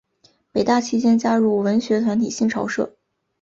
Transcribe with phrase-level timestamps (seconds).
[0.51, 2.95] 北大期间加入文学团体新潮社。